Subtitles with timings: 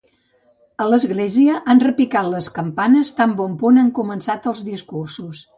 [0.85, 5.49] A l’església han repicat les campanes tan bon punt han començat els discursos.